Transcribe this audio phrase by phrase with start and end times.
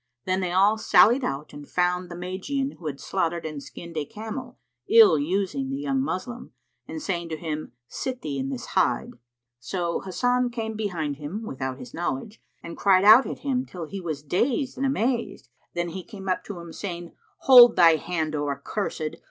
[0.25, 4.03] Then they all sallied out and found the Magian who had slaughtered and skinned a
[4.03, 4.57] camel,
[4.89, 6.53] ill using the young Moslem,
[6.87, 9.11] and saying to him, "Sit thee in this hide."
[9.59, 14.01] So Hasan came behind him, without his knowledge, and cried out at him till he
[14.01, 15.49] was dazed and amazed.
[15.75, 17.11] Then he came up to him, saying,
[17.41, 19.17] "Hold thy hand, O accursed!